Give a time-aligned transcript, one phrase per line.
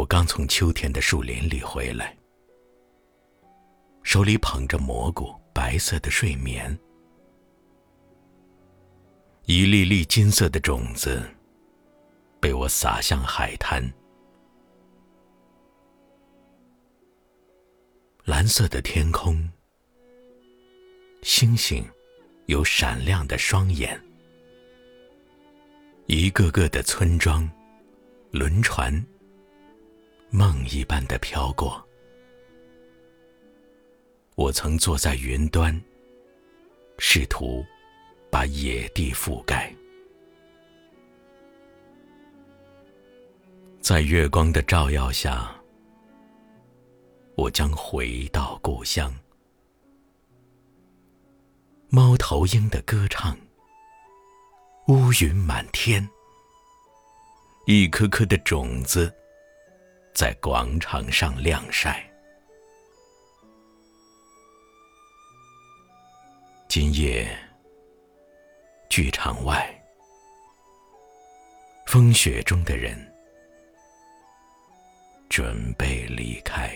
[0.00, 2.16] 我刚从秋天的树林里回来，
[4.02, 6.74] 手里捧着蘑菇，白色的睡眠，
[9.44, 11.22] 一粒粒金色的种子
[12.40, 13.92] 被我撒向海滩，
[18.24, 19.50] 蓝色的天空，
[21.20, 21.84] 星星
[22.46, 24.00] 有闪亮的双眼，
[26.06, 27.46] 一个个的村庄，
[28.30, 29.04] 轮船。
[30.32, 31.84] 梦一般的飘过，
[34.36, 35.78] 我曾坐在云端，
[36.98, 37.64] 试图
[38.30, 39.74] 把野地覆盖，
[43.80, 45.52] 在月光的照耀下，
[47.34, 49.12] 我将回到故乡。
[51.88, 53.36] 猫头鹰的歌唱，
[54.86, 56.08] 乌云满天，
[57.66, 59.12] 一颗颗的种子。
[60.12, 62.06] 在广场上晾晒。
[66.68, 67.28] 今夜，
[68.88, 69.68] 剧场外，
[71.86, 72.96] 风雪中的人
[75.28, 76.70] 准备离开。